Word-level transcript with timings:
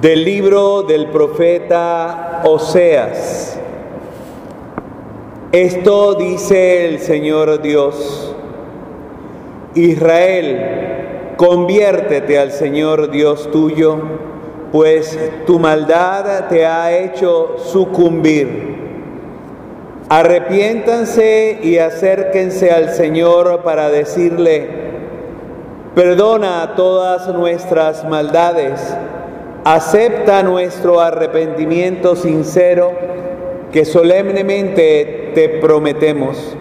Del 0.00 0.24
libro 0.24 0.82
del 0.82 1.06
profeta 1.06 2.42
Oseas. 2.44 3.58
Esto 5.52 6.14
dice 6.14 6.88
el 6.88 6.98
Señor 6.98 7.62
Dios. 7.62 8.34
Israel, 9.74 11.34
conviértete 11.36 12.40
al 12.40 12.50
Señor 12.50 13.10
Dios 13.12 13.50
tuyo, 13.52 13.98
pues 14.72 15.16
tu 15.46 15.60
maldad 15.60 16.48
te 16.48 16.66
ha 16.66 16.98
hecho 16.98 17.56
sucumbir. 17.58 18.74
Arrepiéntanse 20.08 21.60
y 21.62 21.78
acérquense 21.78 22.72
al 22.72 22.90
Señor 22.90 23.62
para 23.62 23.90
decirle, 23.90 24.68
perdona 25.94 26.72
todas 26.74 27.28
nuestras 27.28 28.04
maldades 28.08 28.96
acepta 29.64 30.42
nuestro 30.42 31.00
arrepentimiento 31.00 32.16
sincero 32.16 32.92
que 33.72 33.84
solemnemente 33.84 35.32
te 35.34 35.48
prometemos. 35.48 36.54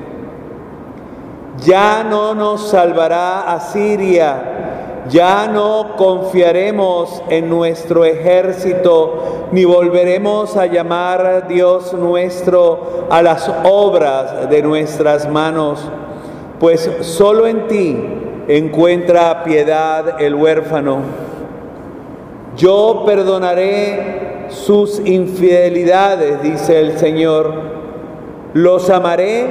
Ya 1.64 2.04
no 2.04 2.34
nos 2.34 2.70
salvará 2.70 3.54
Asiria, 3.54 5.04
ya 5.10 5.48
no 5.48 5.96
confiaremos 5.98 7.22
en 7.30 7.50
nuestro 7.50 8.06
ejército, 8.06 9.48
ni 9.52 9.66
volveremos 9.66 10.56
a 10.56 10.66
llamar 10.66 11.48
Dios 11.48 11.94
nuestro 11.94 13.06
a 13.10 13.22
las 13.22 13.52
obras 13.64 14.50
de 14.50 14.64
nuestras 14.64 15.30
manos, 15.30 15.88
pues 16.60 16.90
solo 17.02 17.48
en 17.48 17.68
ti 17.68 17.98
encuentra 18.48 19.44
piedad 19.44 20.20
el 20.20 20.34
huérfano 20.34 21.33
yo 22.56 23.04
perdonaré 23.06 24.48
sus 24.50 25.00
infidelidades, 25.06 26.42
dice 26.42 26.80
el 26.80 26.98
Señor. 26.98 27.74
Los 28.54 28.90
amaré 28.90 29.48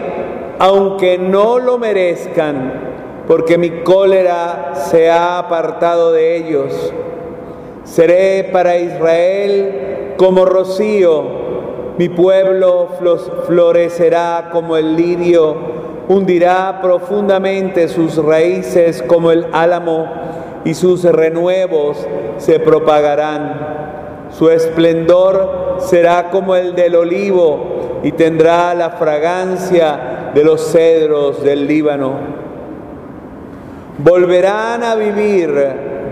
aunque 0.58 1.18
no 1.18 1.58
lo 1.58 1.76
merezcan, 1.76 2.72
porque 3.26 3.58
mi 3.58 3.82
cólera 3.82 4.74
se 4.74 5.10
ha 5.10 5.38
apartado 5.38 6.12
de 6.12 6.36
ellos. 6.36 6.92
Seré 7.82 8.44
para 8.52 8.78
Israel 8.78 10.14
como 10.16 10.44
rocío, 10.44 11.42
mi 11.98 12.08
pueblo 12.08 12.90
florecerá 13.48 14.50
como 14.52 14.76
el 14.76 14.96
lirio, 14.96 15.56
hundirá 16.08 16.80
profundamente 16.80 17.88
sus 17.88 18.16
raíces 18.16 19.02
como 19.02 19.32
el 19.32 19.46
álamo 19.52 20.06
y 20.64 20.74
sus 20.74 21.04
renuevos 21.04 22.06
se 22.38 22.60
propagarán. 22.60 24.28
Su 24.30 24.50
esplendor 24.50 25.76
será 25.80 26.30
como 26.30 26.54
el 26.56 26.74
del 26.74 26.96
olivo 26.96 28.00
y 28.02 28.12
tendrá 28.12 28.74
la 28.74 28.90
fragancia 28.90 30.30
de 30.34 30.44
los 30.44 30.72
cedros 30.72 31.42
del 31.42 31.66
Líbano. 31.66 32.12
Volverán 33.98 34.82
a 34.82 34.94
vivir 34.94 35.52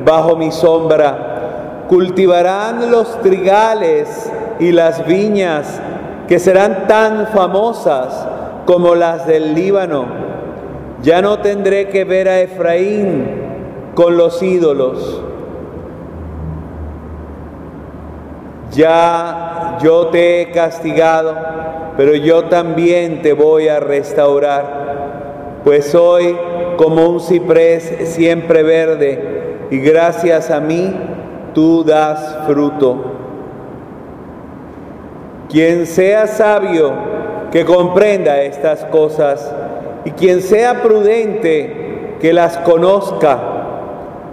bajo 0.05 0.37
mi 0.37 0.53
sombra, 0.53 1.85
cultivarán 1.89 2.91
los 2.91 3.21
trigales 3.23 4.31
y 4.59 4.73
las 4.73 5.07
viñas 5.07 5.81
que 6.29 6.39
serán 6.39 6.87
tan 6.87 7.29
famosas 7.29 8.29
como 8.67 8.95
las 8.95 9.27
del 9.27 9.55
Líbano. 9.55 10.05
Ya 11.03 11.23
no 11.23 11.39
tendré 11.39 11.89
que 11.89 12.05
ver 12.05 12.29
a 12.29 12.41
Efraín 12.41 13.50
con 13.95 14.17
los 14.17 14.43
ídolos. 14.43 15.23
Ya 18.73 19.79
yo 19.83 20.09
te 20.09 20.43
he 20.43 20.51
castigado, 20.53 21.35
pero 21.97 22.15
yo 22.15 22.45
también 22.45 23.23
te 23.23 23.33
voy 23.33 23.69
a 23.69 23.81
restaurar, 23.81 25.61
pues 25.65 25.87
soy 25.91 26.37
como 26.77 27.09
un 27.09 27.21
ciprés 27.21 28.11
siempre 28.11 28.63
verde, 28.63 29.59
y 29.71 29.79
gracias 29.79 30.51
a 30.51 30.61
mí 30.61 30.95
tú 31.53 31.85
das 31.85 32.39
fruto. 32.47 33.05
Quien 35.49 35.87
sea 35.87 36.29
sabio, 36.29 36.93
que 37.51 37.65
comprenda 37.65 38.41
estas 38.43 38.85
cosas, 38.87 39.53
y 40.05 40.13
quien 40.13 40.43
sea 40.43 40.81
prudente, 40.83 42.17
que 42.21 42.33
las 42.33 42.59
conozca 42.59 43.50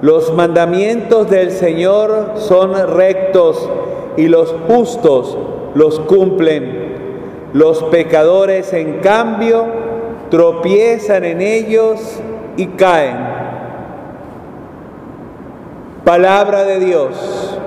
los 0.01 0.33
mandamientos 0.33 1.29
del 1.29 1.51
Señor 1.51 2.33
son 2.35 2.73
rectos 2.95 3.67
y 4.15 4.27
los 4.27 4.53
justos 4.67 5.37
los 5.73 5.99
cumplen. 6.01 6.87
Los 7.53 7.83
pecadores, 7.83 8.73
en 8.73 8.99
cambio, 8.99 9.65
tropiezan 10.29 11.23
en 11.23 11.41
ellos 11.41 12.19
y 12.57 12.67
caen. 12.67 13.17
Palabra 16.03 16.63
de 16.63 16.79
Dios. 16.79 17.57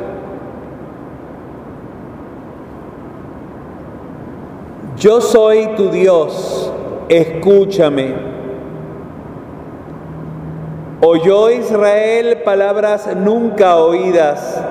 Yo 4.96 5.20
soy 5.20 5.68
tu 5.76 5.90
Dios, 5.90 6.70
escúchame. 7.08 8.39
Oyó 11.02 11.50
Israel 11.50 12.42
palabras 12.44 13.08
nunca 13.16 13.78
oídas. 13.78 14.62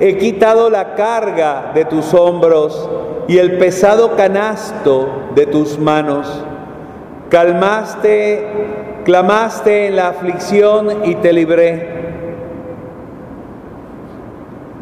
He 0.00 0.18
quitado 0.18 0.70
la 0.70 0.96
carga 0.96 1.70
de 1.72 1.84
tus 1.84 2.12
hombros 2.14 2.88
y 3.28 3.38
el 3.38 3.58
pesado 3.58 4.16
canasto 4.16 5.08
de 5.36 5.46
tus 5.46 5.78
manos. 5.78 6.44
Calmaste, 7.28 8.44
clamaste 9.04 9.86
en 9.86 9.94
la 9.94 10.08
aflicción 10.08 11.04
y 11.04 11.14
te 11.14 11.32
libré. 11.32 11.98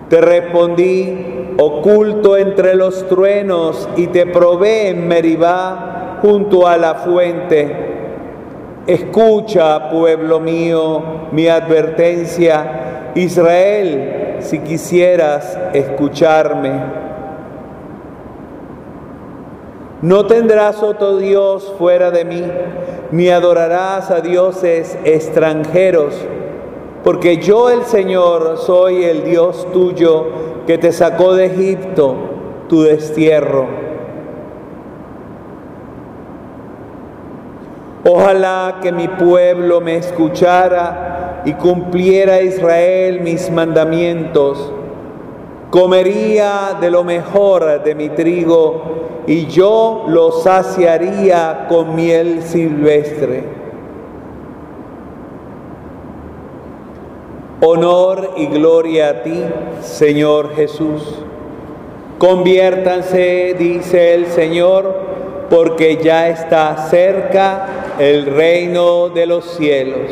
Te 0.09 0.21
respondí 0.23 1.55
oculto 1.59 2.39
entre 2.39 2.75
los 2.75 3.07
truenos 3.07 3.87
y 3.97 4.07
te 4.07 4.25
probé 4.25 4.89
en 4.89 5.07
Meribá 5.07 6.21
junto 6.23 6.67
a 6.67 6.78
la 6.78 6.95
fuente. 6.95 7.85
Escucha, 8.86 9.91
pueblo 9.91 10.38
mío, 10.38 11.02
mi 11.32 11.48
advertencia. 11.48 13.12
Israel, 13.16 14.36
si 14.41 14.60
quisieras 14.60 15.58
escucharme. 15.72 16.72
No 20.02 20.26
tendrás 20.26 20.82
otro 20.82 21.16
Dios 21.16 21.74
fuera 21.78 22.10
de 22.10 22.24
mí, 22.24 22.44
ni 23.10 23.28
adorarás 23.28 24.10
a 24.10 24.20
dioses 24.20 24.97
extranjeros, 25.04 26.14
porque 27.03 27.38
yo 27.38 27.70
el 27.70 27.84
Señor 27.84 28.58
soy 28.58 29.04
el 29.04 29.24
Dios 29.24 29.66
tuyo 29.72 30.26
que 30.66 30.76
te 30.76 30.92
sacó 30.92 31.34
de 31.34 31.47
Egipto, 31.47 32.14
tu 32.68 32.82
destierro. 32.82 33.85
Ojalá 38.09 38.78
que 38.81 38.93
mi 38.93 39.09
pueblo 39.09 39.81
me 39.81 39.97
escuchara 39.97 41.43
y 41.44 41.55
cumpliera 41.55 42.41
Israel 42.41 43.21
mis 43.21 43.50
mandamientos. 43.50 44.72
Comería 45.71 46.77
de 46.81 46.89
lo 46.89 47.03
mejor 47.03 47.83
de 47.83 47.95
mi 47.97 48.11
trigo 48.11 49.25
y 49.27 49.47
yo 49.47 50.05
lo 50.06 50.31
saciaría 50.31 51.66
con 51.69 51.97
miel 51.97 52.43
silvestre. 52.45 53.43
Honor 57.61 58.34
y 58.36 58.47
gloria 58.47 59.09
a 59.09 59.22
ti, 59.25 59.42
Señor 59.80 60.54
Jesús. 60.54 61.03
Conviértanse, 62.19 63.57
dice 63.59 64.15
el 64.15 64.27
Señor, 64.27 65.16
porque 65.48 65.98
ya 66.03 66.28
está 66.28 66.89
cerca 66.89 67.95
el 67.98 68.27
reino 68.27 69.09
de 69.09 69.27
los 69.27 69.45
cielos. 69.45 70.10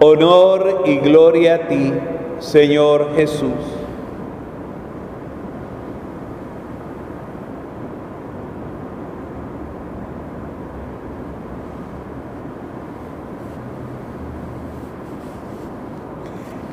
Honor 0.00 0.82
y 0.86 0.98
gloria 0.98 1.56
a 1.56 1.68
ti, 1.68 1.92
Señor 2.38 3.14
Jesús. 3.16 3.52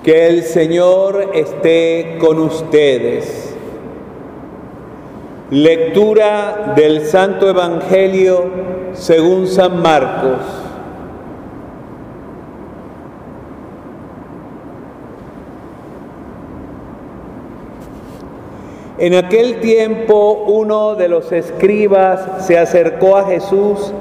Que 0.03 0.27
el 0.27 0.43
Señor 0.43 1.31
esté 1.33 2.17
con 2.19 2.39
ustedes. 2.39 3.44
Lectura 5.55 6.73
del 6.75 7.05
Santo 7.05 7.49
Evangelio 7.49 8.43
según 8.91 9.47
San 9.47 9.81
Marcos. 9.81 10.41
En 18.97 19.15
aquel 19.15 19.61
tiempo 19.61 20.43
uno 20.45 20.95
de 20.95 21.07
los 21.07 21.31
escribas 21.31 22.45
se 22.45 22.59
acercó 22.59 23.15
a 23.15 23.23
Jesús 23.23 23.93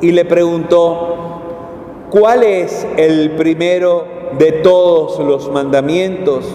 y 0.00 0.10
le 0.10 0.24
preguntó, 0.24 1.40
¿cuál 2.10 2.42
es 2.42 2.84
el 2.96 3.30
primero 3.36 4.08
de 4.40 4.50
todos 4.50 5.20
los 5.20 5.52
mandamientos? 5.52 6.46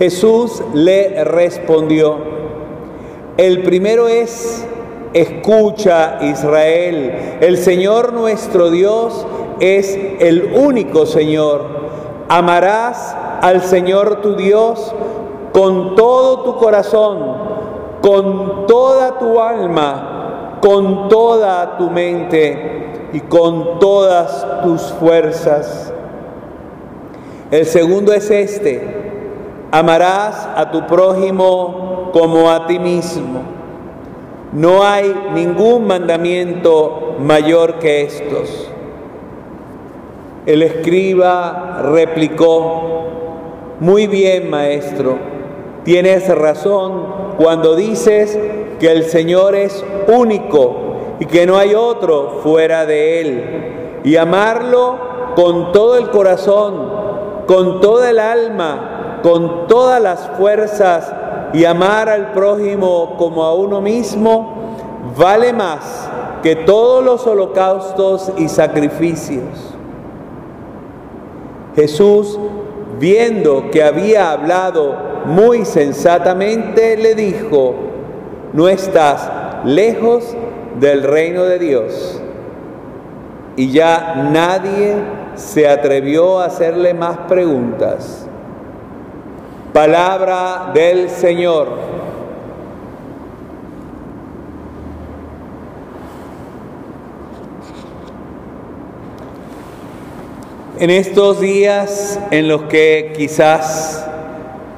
Jesús 0.00 0.64
le 0.74 1.22
respondió, 1.22 2.35
el 3.36 3.62
primero 3.62 4.08
es, 4.08 4.66
escucha 5.12 6.18
Israel, 6.22 7.38
el 7.40 7.58
Señor 7.58 8.12
nuestro 8.12 8.70
Dios 8.70 9.26
es 9.60 9.98
el 10.20 10.54
único 10.56 11.06
Señor. 11.06 11.86
Amarás 12.28 13.14
al 13.42 13.62
Señor 13.62 14.22
tu 14.22 14.36
Dios 14.36 14.94
con 15.52 15.94
todo 15.96 16.40
tu 16.40 16.56
corazón, 16.56 17.18
con 18.00 18.66
toda 18.66 19.18
tu 19.18 19.40
alma, 19.40 20.58
con 20.60 21.08
toda 21.08 21.76
tu 21.76 21.90
mente 21.90 23.08
y 23.12 23.20
con 23.20 23.78
todas 23.78 24.62
tus 24.62 24.82
fuerzas. 24.94 25.92
El 27.50 27.64
segundo 27.64 28.12
es 28.12 28.30
este, 28.30 29.68
amarás 29.70 30.48
a 30.56 30.70
tu 30.70 30.86
prójimo 30.86 31.85
como 32.12 32.50
a 32.50 32.66
ti 32.66 32.78
mismo. 32.78 33.42
No 34.52 34.82
hay 34.82 35.14
ningún 35.34 35.86
mandamiento 35.86 37.16
mayor 37.20 37.78
que 37.78 38.02
estos. 38.02 38.70
El 40.46 40.62
escriba 40.62 41.80
replicó, 41.82 43.06
muy 43.80 44.06
bien 44.06 44.48
maestro, 44.48 45.18
Tienes 45.86 46.26
razón 46.36 47.04
cuando 47.38 47.76
dices 47.76 48.36
que 48.80 48.90
el 48.90 49.04
Señor 49.04 49.54
es 49.54 49.84
único 50.08 51.14
y 51.20 51.26
que 51.26 51.46
no 51.46 51.58
hay 51.58 51.76
otro 51.76 52.40
fuera 52.42 52.84
de 52.86 53.20
Él. 53.20 54.00
Y 54.02 54.16
amarlo 54.16 54.98
con 55.36 55.70
todo 55.70 55.96
el 55.96 56.10
corazón, 56.10 56.90
con 57.46 57.80
toda 57.80 58.10
el 58.10 58.18
alma, 58.18 59.20
con 59.22 59.68
todas 59.68 60.02
las 60.02 60.28
fuerzas 60.36 61.14
y 61.56 61.64
amar 61.64 62.10
al 62.10 62.32
prójimo 62.32 63.16
como 63.16 63.42
a 63.42 63.54
uno 63.54 63.80
mismo 63.80 64.52
vale 65.16 65.54
más 65.54 66.06
que 66.42 66.54
todos 66.54 67.02
los 67.02 67.26
holocaustos 67.26 68.30
y 68.36 68.46
sacrificios. 68.48 69.74
Jesús, 71.74 72.38
viendo 73.00 73.70
que 73.70 73.82
había 73.82 74.32
hablado 74.32 74.96
muy 75.24 75.64
sensatamente 75.64 76.98
le 76.98 77.14
dijo, 77.14 77.74
no 78.52 78.68
estás 78.68 79.30
lejos 79.64 80.36
del 80.78 81.04
reino 81.04 81.44
de 81.44 81.58
Dios. 81.58 82.20
Y 83.56 83.70
ya 83.70 84.28
nadie 84.30 84.96
se 85.36 85.66
atrevió 85.66 86.38
a 86.38 86.44
hacerle 86.44 86.92
más 86.92 87.16
preguntas. 87.28 88.25
Palabra 89.76 90.70
del 90.72 91.10
Señor. 91.10 91.68
En 100.78 100.88
estos 100.88 101.40
días 101.40 102.18
en 102.30 102.48
los 102.48 102.62
que 102.62 103.12
quizás 103.18 104.08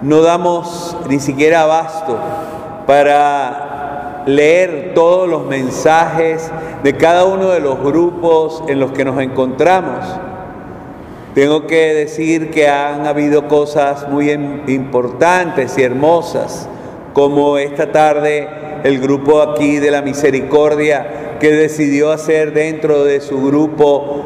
no 0.03 0.21
damos 0.23 0.97
ni 1.09 1.21
siquiera 1.21 1.63
abasto 1.63 2.19
para 2.85 4.25
leer 4.27 4.95
todos 4.97 5.29
los 5.29 5.47
mensajes 5.47 6.51
de 6.83 6.97
cada 6.97 7.25
uno 7.25 7.51
de 7.51 7.61
los 7.61 7.79
grupos 7.79 8.65
en 8.67 8.81
los 8.81 8.91
que 8.91 9.05
nos 9.05 9.21
encontramos. 9.21 10.28
Tengo 11.35 11.67
que 11.67 11.95
decir 11.95 12.51
que 12.51 12.69
han 12.69 13.07
habido 13.07 13.49
cosas 13.49 14.09
muy 14.09 14.31
importantes 14.31 15.77
y 15.79 15.83
hermosas, 15.83 16.69
como 17.13 17.59
esta 17.59 17.93
tarde 17.93 18.49
el 18.85 19.01
grupo 19.01 19.43
aquí 19.43 19.79
de 19.79 19.91
la 19.91 20.03
misericordia 20.03 21.37
que 21.41 21.53
decidió 21.53 22.11
hacer 22.11 22.53
dentro 22.53 23.05
de 23.05 23.21
su 23.21 23.45
grupo 23.45 24.25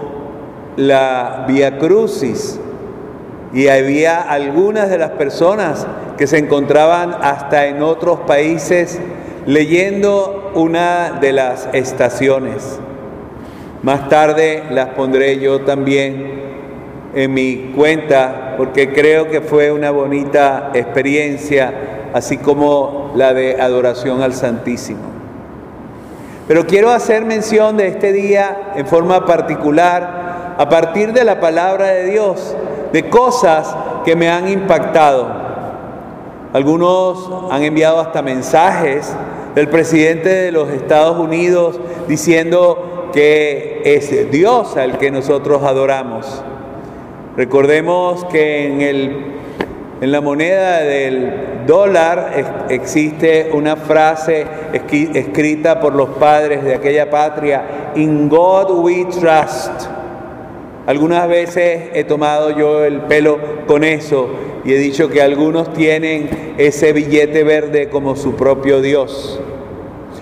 la 0.77 1.45
Via 1.49 1.79
Crucis, 1.79 2.59
y 3.53 3.69
había 3.69 4.21
algunas 4.21 4.89
de 4.89 4.97
las 4.97 5.11
personas 5.11 5.87
que 6.17 6.27
se 6.27 6.39
encontraban 6.39 7.15
hasta 7.21 7.67
en 7.67 7.83
otros 7.83 8.21
países 8.21 8.99
leyendo 9.45 10.53
una 10.55 11.19
de 11.21 11.33
las 11.33 11.69
estaciones. 11.73 12.79
Más 13.83 14.09
tarde 14.09 14.63
las 14.71 14.91
pondré 14.91 15.39
yo 15.39 15.63
también 15.63 16.52
en 17.15 17.35
mi 17.35 17.73
cuenta 17.77 18.55
porque 18.57 18.93
creo 18.93 19.29
que 19.29 19.41
fue 19.41 19.73
una 19.73 19.91
bonita 19.91 20.71
experiencia, 20.75 22.11
así 22.13 22.39
como 22.39 23.13
la 23.15 23.35
de 23.35 23.61
adoración 23.61 24.23
al 24.23 24.35
Santísimo. 24.35 25.01
Pero 26.49 26.67
quiero 26.67 26.91
hacer 26.91 27.25
mención 27.25 27.77
de 27.77 27.89
este 27.89 28.13
día 28.13 28.73
en 28.77 28.87
forma 28.87 29.25
particular 29.27 30.55
a 30.59 30.69
partir 30.69 31.13
de 31.13 31.25
la 31.25 31.41
palabra 31.41 31.87
de 31.89 32.05
Dios 32.07 32.57
de 32.93 33.09
cosas 33.09 33.75
que 34.05 34.17
me 34.17 34.29
han 34.29 34.49
impactado. 34.49 35.43
Algunos 36.53 37.31
han 37.51 37.63
enviado 37.63 38.01
hasta 38.01 38.21
mensajes 38.21 39.15
del 39.55 39.69
presidente 39.69 40.29
de 40.29 40.53
los 40.53 40.69
Estados 40.71 41.19
Unidos 41.19 41.81
diciendo 42.09 43.11
que 43.13 43.81
es 43.85 44.31
Dios 44.31 44.77
al 44.77 44.99
que 44.99 45.11
nosotros 45.11 45.63
adoramos. 45.63 46.43
Recordemos 47.37 48.27
que 48.27 48.67
en, 48.67 48.81
el, 48.83 49.17
en 50.03 50.13
la 50.13 50.21
moneda 50.21 50.81
del 50.81 51.33
dólar 51.67 52.67
existe 52.69 53.51
una 53.53 53.77
frase 53.77 54.47
escrita 54.73 55.81
por 55.81 55.95
los 55.95 56.11
padres 56.11 56.63
de 56.63 56.75
aquella 56.75 57.09
patria, 57.09 57.93
In 57.95 58.29
God 58.29 58.85
we 58.85 59.07
trust. 59.07 59.89
Algunas 60.87 61.29
veces 61.29 61.91
he 61.95 62.05
tomado 62.05 62.51
yo 62.51 62.85
el 62.85 63.03
pelo 63.03 63.39
con 63.67 63.85
eso 63.85 64.29
y 64.65 64.73
he 64.73 64.79
dicho 64.79 65.09
que 65.09 65.23
algunos 65.23 65.73
tienen 65.73 66.55
ese 66.59 66.93
billete 66.93 67.45
verde 67.45 67.89
como 67.89 68.15
su 68.17 68.35
propio 68.35 68.83
Dios. 68.83 69.41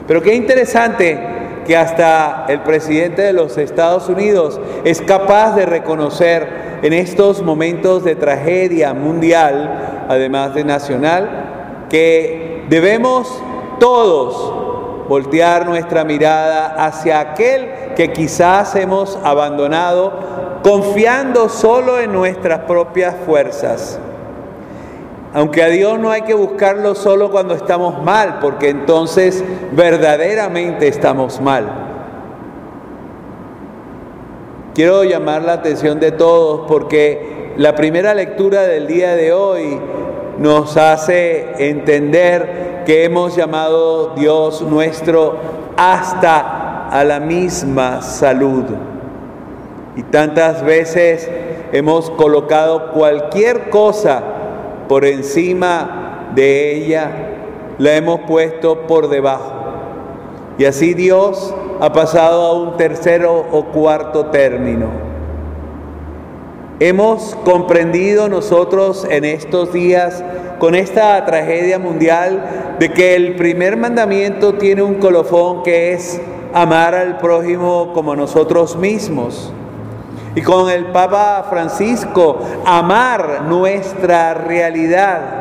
Pero 0.07 0.23
qué 0.23 0.35
interesante 0.35 1.19
que 1.67 1.77
hasta 1.77 2.47
el 2.49 2.61
presidente 2.61 3.23
de 3.23 3.33
los 3.33 3.59
Estados 3.59 4.09
Unidos 4.09 4.61
es 4.85 5.01
capaz 5.03 5.55
de 5.55 5.67
reconocer 5.67 6.81
en 6.83 6.93
estos 6.93 7.43
momentos 7.43 8.05
de 8.05 8.17
tragedia 8.17 8.95
mundial, 8.95 10.07
además 10.09 10.55
de 10.55 10.65
nacional, 10.65 11.87
que 11.89 12.65
debemos 12.69 13.29
todos 13.79 15.09
voltear 15.09 15.67
nuestra 15.67 16.05
mirada 16.05 16.75
hacia 16.79 17.21
aquel 17.21 17.69
que 17.97 18.13
quizás 18.13 18.77
hemos 18.77 19.19
abandonado 19.25 20.13
confiando 20.63 21.49
solo 21.49 21.99
en 21.99 22.13
nuestras 22.13 22.61
propias 22.61 23.15
fuerzas. 23.27 23.99
Aunque 25.33 25.63
a 25.63 25.69
Dios 25.69 25.99
no 25.99 26.11
hay 26.11 26.23
que 26.23 26.35
buscarlo 26.35 26.95
solo 26.95 27.31
cuando 27.31 27.55
estamos 27.55 28.03
mal, 28.03 28.39
porque 28.41 28.69
entonces 28.69 29.45
verdaderamente 29.73 30.89
estamos 30.89 31.41
mal. 31.41 31.69
Quiero 34.75 35.05
llamar 35.05 35.43
la 35.43 35.55
atención 35.55 36.01
de 36.01 36.11
todos 36.13 36.67
porque 36.67 37.53
la 37.57 37.75
primera 37.75 38.15
lectura 38.15 38.63
del 38.63 38.87
día 38.87 39.15
de 39.15 39.33
hoy 39.33 39.79
nos 40.39 40.77
hace 40.77 41.69
entender 41.69 42.83
que 42.87 43.05
hemos 43.05 43.37
llamado 43.37 44.15
Dios 44.17 44.63
nuestro 44.63 45.37
hasta 45.77 46.89
a 46.89 47.05
la 47.05 47.21
misma 47.21 48.03
salud. 48.03 48.65
Y 49.97 50.03
tantas 50.05 50.65
veces 50.65 51.31
hemos 51.73 52.11
colocado 52.11 52.91
cualquier 52.93 53.71
cosa 53.71 54.40
por 54.91 55.05
encima 55.05 56.33
de 56.35 56.75
ella, 56.75 57.13
la 57.79 57.95
hemos 57.95 58.23
puesto 58.23 58.89
por 58.89 59.09
debajo. 59.09 59.53
Y 60.59 60.65
así 60.65 60.95
Dios 60.95 61.55
ha 61.81 61.93
pasado 61.93 62.43
a 62.43 62.61
un 62.61 62.77
tercero 62.77 63.47
o 63.53 63.67
cuarto 63.67 64.27
término. 64.27 64.89
Hemos 66.81 67.37
comprendido 67.45 68.29
nosotros 68.29 69.07
en 69.09 69.25
estos 69.25 69.73
días, 69.73 70.25
con 70.59 70.75
esta 70.75 71.25
tragedia 71.25 71.79
mundial, 71.79 72.77
de 72.81 72.93
que 72.93 73.15
el 73.15 73.37
primer 73.37 73.77
mandamiento 73.77 74.55
tiene 74.55 74.83
un 74.83 74.95
colofón 74.95 75.63
que 75.63 75.93
es 75.93 76.21
amar 76.53 76.97
al 76.97 77.19
prójimo 77.19 77.93
como 77.95 78.17
nosotros 78.17 78.75
mismos. 78.75 79.53
Y 80.35 80.43
con 80.43 80.71
el 80.71 80.87
Papa 80.87 81.47
Francisco, 81.51 82.41
amar 82.65 83.43
nuestra 83.43 84.35
realidad, 84.35 85.41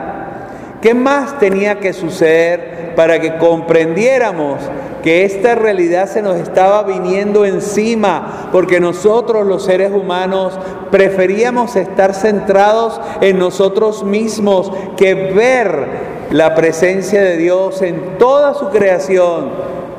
¿Qué 0.81 0.93
más 0.93 1.37
tenía 1.39 1.79
que 1.79 1.91
suceder 1.91 2.93
para 2.95 3.19
que 3.19 3.35
comprendiéramos 3.37 4.59
que 5.03 5.25
esta 5.25 5.55
realidad 5.55 6.07
se 6.07 6.21
nos 6.21 6.37
estaba 6.37 6.83
viniendo 6.83 7.43
encima? 7.43 8.49
Porque 8.53 8.79
nosotros 8.79 9.45
los 9.45 9.65
seres 9.65 9.91
humanos 9.91 10.57
preferíamos 10.89 11.75
estar 11.75 12.13
centrados 12.13 13.01
en 13.19 13.39
nosotros 13.39 14.05
mismos 14.05 14.71
que 14.95 15.15
ver 15.15 15.85
la 16.31 16.55
presencia 16.55 17.21
de 17.21 17.35
Dios 17.35 17.81
en 17.81 18.17
toda 18.17 18.53
su 18.53 18.69
creación 18.69 19.49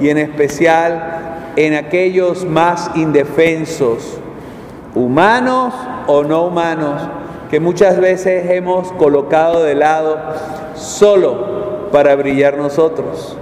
y 0.01 0.09
en 0.09 0.17
especial 0.17 1.53
en 1.57 1.75
aquellos 1.75 2.47
más 2.47 2.91
indefensos, 2.95 4.20
humanos 4.95 5.75
o 6.07 6.23
no 6.23 6.45
humanos 6.45 7.03
que 7.51 7.61
muchas 7.61 8.01
veces 8.01 8.51
hemos 8.51 8.93
colocado 8.93 9.65
de 9.65 9.75
lado 9.75 10.19
solo 10.75 11.89
para 11.91 12.15
brillar 12.15 12.57
nosotros. 12.57 13.37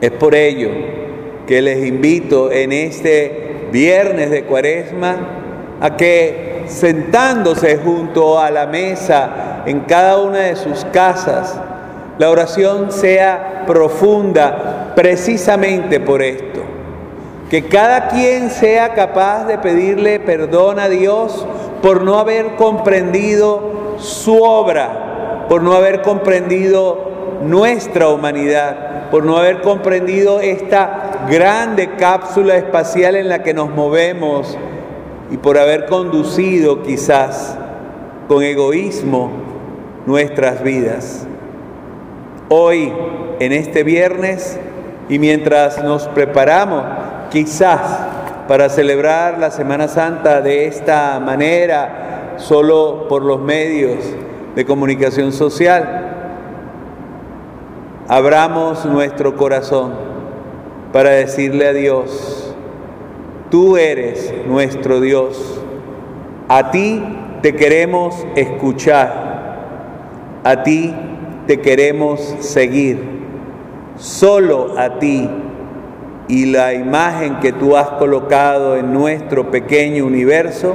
Es 0.00 0.10
por 0.10 0.34
ello 0.34 0.70
que 1.46 1.62
les 1.62 1.86
invito 1.86 2.50
en 2.52 2.72
este 2.72 3.68
viernes 3.72 4.30
de 4.30 4.44
cuaresma 4.44 5.16
a 5.80 5.96
que 5.96 6.64
sentándose 6.66 7.78
junto 7.78 8.38
a 8.38 8.50
la 8.50 8.66
mesa 8.66 9.62
en 9.66 9.80
cada 9.80 10.18
una 10.18 10.38
de 10.38 10.56
sus 10.56 10.84
casas, 10.86 11.58
la 12.18 12.30
oración 12.30 12.92
sea 12.92 13.64
profunda 13.66 14.92
precisamente 14.94 15.98
por 15.98 16.22
esto. 16.22 16.71
Que 17.52 17.64
cada 17.64 18.08
quien 18.08 18.48
sea 18.48 18.94
capaz 18.94 19.44
de 19.44 19.58
pedirle 19.58 20.18
perdón 20.18 20.78
a 20.78 20.88
Dios 20.88 21.46
por 21.82 22.02
no 22.02 22.18
haber 22.18 22.56
comprendido 22.56 23.96
su 23.98 24.42
obra, 24.42 25.44
por 25.50 25.62
no 25.62 25.74
haber 25.74 26.00
comprendido 26.00 27.10
nuestra 27.42 28.08
humanidad, 28.08 29.10
por 29.10 29.26
no 29.26 29.36
haber 29.36 29.60
comprendido 29.60 30.40
esta 30.40 31.26
grande 31.28 31.90
cápsula 31.96 32.56
espacial 32.56 33.16
en 33.16 33.28
la 33.28 33.42
que 33.42 33.52
nos 33.52 33.68
movemos 33.68 34.56
y 35.30 35.36
por 35.36 35.58
haber 35.58 35.84
conducido 35.84 36.82
quizás 36.82 37.58
con 38.28 38.42
egoísmo 38.42 39.30
nuestras 40.06 40.62
vidas. 40.62 41.26
Hoy, 42.48 42.94
en 43.40 43.52
este 43.52 43.82
viernes, 43.82 44.58
y 45.10 45.18
mientras 45.18 45.84
nos 45.84 46.08
preparamos 46.08 47.01
quizás 47.32 47.80
para 48.46 48.68
celebrar 48.68 49.38
la 49.38 49.50
Semana 49.50 49.88
Santa 49.88 50.42
de 50.42 50.66
esta 50.66 51.18
manera, 51.18 52.34
solo 52.36 53.06
por 53.08 53.22
los 53.22 53.40
medios 53.40 53.98
de 54.54 54.64
comunicación 54.66 55.32
social. 55.32 56.10
Abramos 58.06 58.84
nuestro 58.84 59.36
corazón 59.36 59.94
para 60.92 61.10
decirle 61.10 61.68
a 61.68 61.72
Dios, 61.72 62.54
tú 63.50 63.78
eres 63.78 64.34
nuestro 64.46 65.00
Dios, 65.00 65.60
a 66.48 66.70
ti 66.70 67.02
te 67.40 67.54
queremos 67.56 68.26
escuchar, 68.36 69.60
a 70.44 70.62
ti 70.62 70.94
te 71.46 71.60
queremos 71.60 72.20
seguir, 72.40 73.00
solo 73.96 74.74
a 74.76 74.98
ti 74.98 75.30
y 76.32 76.46
la 76.46 76.72
imagen 76.72 77.40
que 77.40 77.52
tú 77.52 77.76
has 77.76 77.88
colocado 77.88 78.74
en 78.74 78.90
nuestro 78.90 79.50
pequeño 79.50 80.06
universo, 80.06 80.74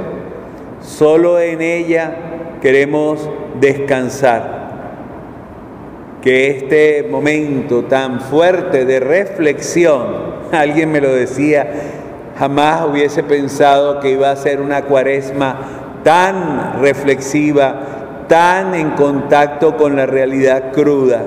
solo 0.80 1.40
en 1.40 1.60
ella 1.60 2.12
queremos 2.62 3.28
descansar. 3.60 4.68
Que 6.22 6.50
este 6.50 7.08
momento 7.10 7.82
tan 7.86 8.20
fuerte 8.20 8.84
de 8.84 9.00
reflexión, 9.00 10.04
alguien 10.52 10.92
me 10.92 11.00
lo 11.00 11.12
decía, 11.12 11.68
jamás 12.38 12.86
hubiese 12.88 13.24
pensado 13.24 13.98
que 13.98 14.10
iba 14.12 14.30
a 14.30 14.36
ser 14.36 14.60
una 14.60 14.82
cuaresma 14.82 15.56
tan 16.04 16.80
reflexiva, 16.80 18.26
tan 18.28 18.76
en 18.76 18.90
contacto 18.90 19.76
con 19.76 19.96
la 19.96 20.06
realidad 20.06 20.70
cruda 20.70 21.24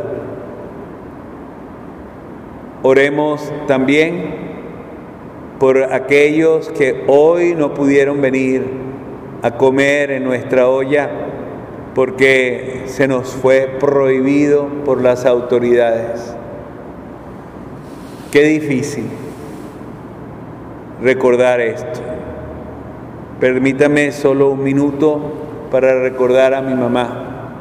Oremos 2.83 3.51
también 3.67 4.33
por 5.59 5.93
aquellos 5.93 6.69
que 6.69 7.03
hoy 7.07 7.53
no 7.53 7.75
pudieron 7.75 8.21
venir 8.21 8.65
a 9.43 9.51
comer 9.51 10.09
en 10.09 10.23
nuestra 10.23 10.67
olla 10.67 11.09
porque 11.93 12.83
se 12.87 13.07
nos 13.07 13.29
fue 13.29 13.77
prohibido 13.79 14.67
por 14.83 15.01
las 15.01 15.25
autoridades. 15.27 16.35
Qué 18.31 18.43
difícil 18.43 19.05
recordar 21.03 21.61
esto. 21.61 21.99
Permítame 23.39 24.11
solo 24.11 24.49
un 24.49 24.63
minuto 24.63 25.19
para 25.69 25.99
recordar 25.99 26.55
a 26.55 26.61
mi 26.61 26.73
mamá, 26.73 27.53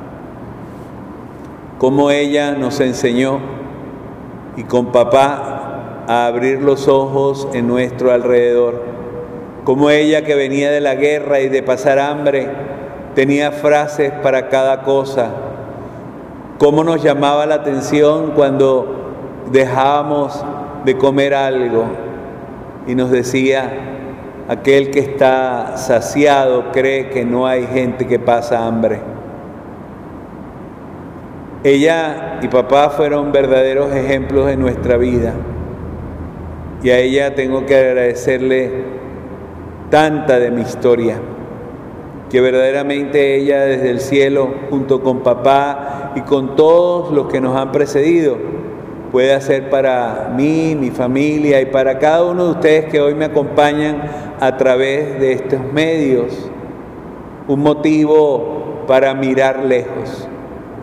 cómo 1.79 2.11
ella 2.11 2.53
nos 2.53 2.81
enseñó 2.81 3.60
y 4.61 4.65
con 4.65 4.93
papá 4.93 6.05
a 6.07 6.27
abrir 6.27 6.61
los 6.61 6.87
ojos 6.87 7.49
en 7.55 7.67
nuestro 7.67 8.13
alrededor. 8.13 8.83
Como 9.65 9.89
ella 9.89 10.23
que 10.23 10.35
venía 10.35 10.71
de 10.71 10.83
la 10.83 10.97
guerra 10.97 11.41
y 11.41 11.49
de 11.49 11.63
pasar 11.63 11.99
hambre, 11.99 12.47
tenía 13.15 13.53
frases 13.53 14.13
para 14.23 14.51
cada 14.51 14.83
cosa. 14.83 15.31
Cómo 16.59 16.85
nos 16.85 17.03
llamaba 17.03 17.47
la 17.47 17.55
atención 17.55 18.33
cuando 18.33 19.47
dejábamos 19.51 20.45
de 20.85 20.99
comer 20.99 21.35
algo 21.35 21.85
y 22.87 22.95
nos 22.95 23.11
decía, 23.11 23.73
aquel 24.47 24.91
que 24.91 25.01
está 25.01 25.79
saciado 25.79 26.71
cree 26.71 27.09
que 27.09 27.25
no 27.25 27.47
hay 27.47 27.67
gente 27.67 28.07
que 28.07 28.19
pasa 28.19 28.67
hambre. 28.67 29.01
Ella 31.63 32.39
y 32.41 32.49
papá 32.49 32.89
fueron 32.89 33.33
verdaderos 33.33 33.95
ejemplos 33.95 34.47
de 34.47 34.57
nuestra 34.57 34.97
vida. 34.97 35.35
Y 36.83 36.89
a 36.89 36.99
ella 36.99 37.35
tengo 37.35 37.67
que 37.67 37.77
agradecerle 37.77 38.71
tanta 39.91 40.39
de 40.39 40.51
mi 40.51 40.63
historia, 40.63 41.17
que 42.31 42.41
verdaderamente 42.41 43.37
ella 43.37 43.61
desde 43.67 43.91
el 43.91 44.01
cielo, 44.01 44.55
junto 44.71 45.03
con 45.03 45.21
papá 45.21 46.13
y 46.17 46.23
con 46.23 46.57
todos 46.57 47.13
los 47.13 47.27
que 47.27 47.43
nos 47.43 47.55
han 47.55 47.73
precedido, 47.73 48.39
puede 49.13 49.35
hacer 49.35 49.69
para 49.69 50.33
mí, 50.35 50.75
mi 50.81 50.91
familia 50.91 51.61
y 51.61 51.67
para 51.67 51.99
cada 51.99 52.25
uno 52.25 52.45
de 52.47 52.51
ustedes 52.53 52.85
que 52.87 53.03
hoy 53.03 53.15
me 53.15 53.27
acompañan 53.27 54.01
a 54.41 54.57
través 54.57 55.21
de 55.21 55.33
estos 55.33 55.61
medios, 55.75 56.51
un 57.49 57.61
motivo 57.61 58.85
para 58.87 59.13
mirar 59.13 59.67
lejos 59.67 60.27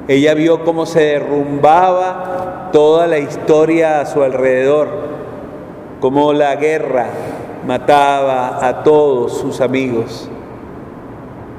ella 0.07 0.33
vio 0.33 0.63
cómo 0.63 0.85
se 0.85 1.01
derrumbaba 1.01 2.69
toda 2.71 3.07
la 3.07 3.19
historia 3.19 3.99
a 3.99 4.05
su 4.05 4.23
alrededor, 4.23 4.87
cómo 5.99 6.31
la 6.31 6.55
guerra 6.55 7.07
mataba 7.65 8.65
a 8.65 8.83
todos 8.83 9.37
sus 9.37 9.59
amigos 9.59 10.29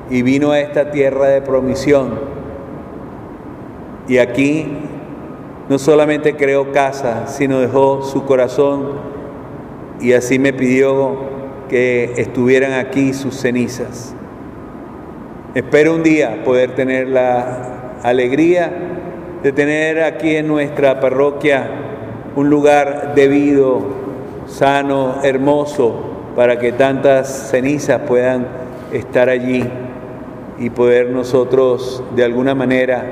y 0.08 0.22
vino 0.22 0.52
a 0.52 0.60
esta 0.60 0.90
tierra 0.90 1.26
de 1.26 1.42
promisión. 1.42 2.18
Y 4.08 4.16
aquí 4.16 4.66
no 5.68 5.78
solamente 5.78 6.34
creó 6.34 6.72
casa, 6.72 7.26
sino 7.26 7.60
dejó 7.60 8.02
su 8.02 8.24
corazón 8.24 8.92
y 10.00 10.14
así 10.14 10.38
me 10.38 10.54
pidió 10.54 11.16
que 11.68 12.14
estuvieran 12.16 12.72
aquí 12.72 13.12
sus 13.12 13.38
cenizas. 13.38 14.14
Espero 15.54 15.94
un 15.94 16.02
día 16.02 16.42
poder 16.44 16.74
tener 16.74 17.08
la 17.08 17.77
alegría 18.02 18.70
de 19.42 19.52
tener 19.52 20.02
aquí 20.02 20.36
en 20.36 20.48
nuestra 20.48 21.00
parroquia 21.00 21.68
un 22.36 22.50
lugar 22.50 23.12
debido, 23.14 23.80
sano, 24.46 25.16
hermoso, 25.22 26.04
para 26.36 26.58
que 26.58 26.72
tantas 26.72 27.50
cenizas 27.50 28.02
puedan 28.06 28.46
estar 28.92 29.28
allí 29.28 29.64
y 30.58 30.70
poder 30.70 31.10
nosotros 31.10 32.02
de 32.14 32.24
alguna 32.24 32.54
manera 32.54 33.04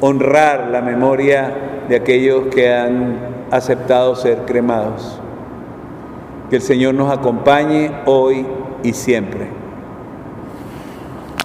honrar 0.00 0.68
la 0.70 0.80
memoria 0.80 1.52
de 1.88 1.96
aquellos 1.96 2.46
que 2.46 2.72
han 2.72 3.18
aceptado 3.50 4.16
ser 4.16 4.38
cremados. 4.46 5.20
Que 6.50 6.56
el 6.56 6.62
Señor 6.62 6.94
nos 6.94 7.12
acompañe 7.12 7.92
hoy 8.06 8.46
y 8.82 8.92
siempre. 8.92 9.61